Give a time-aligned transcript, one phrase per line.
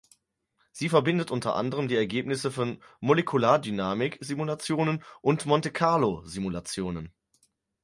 [0.71, 7.13] Sie verbindet unter anderem die Ergebnisse von Molekulardynamik-Simulationen und Monte-Carlo-Simulationen.